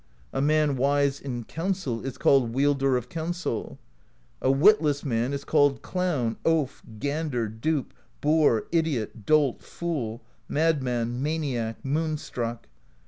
[0.33, 3.77] A man wise in Counsel is called Wielder of Counsel.
[4.41, 11.85] A witless man is called Clown, Oaf, Gander, Dupe, Boor, Idiot, Dolt, Fool, Madman, Maniac,
[11.85, 12.67] Moon Struck.